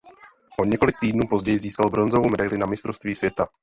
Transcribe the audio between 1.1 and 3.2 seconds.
později získal bronzovou medaili na Mistrovství